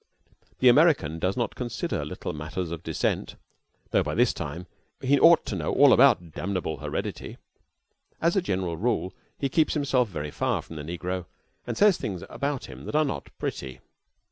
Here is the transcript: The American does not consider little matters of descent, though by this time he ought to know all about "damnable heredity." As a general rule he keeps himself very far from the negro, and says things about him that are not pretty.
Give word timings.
The 0.57 0.67
American 0.67 1.19
does 1.19 1.37
not 1.37 1.53
consider 1.53 2.03
little 2.03 2.33
matters 2.33 2.71
of 2.71 2.81
descent, 2.81 3.35
though 3.91 4.01
by 4.01 4.15
this 4.15 4.33
time 4.33 4.65
he 4.99 5.19
ought 5.19 5.45
to 5.45 5.55
know 5.55 5.71
all 5.75 5.93
about 5.93 6.31
"damnable 6.31 6.77
heredity." 6.77 7.37
As 8.19 8.35
a 8.35 8.41
general 8.41 8.77
rule 8.77 9.13
he 9.37 9.47
keeps 9.47 9.75
himself 9.75 10.09
very 10.09 10.31
far 10.31 10.63
from 10.63 10.75
the 10.77 10.81
negro, 10.97 11.27
and 11.67 11.77
says 11.77 11.97
things 11.99 12.23
about 12.31 12.65
him 12.65 12.85
that 12.85 12.95
are 12.95 13.05
not 13.05 13.29
pretty. 13.37 13.79